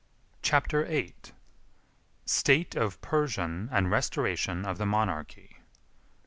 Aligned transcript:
Chapter 0.41 0.83
VIII: 0.85 1.13
State 2.25 2.73
Of 2.75 2.99
Persia 3.01 3.67
And 3.71 3.91
Restoration 3.91 4.65
Of 4.65 4.79
The 4.79 4.87
Monarchy. 4.87 5.57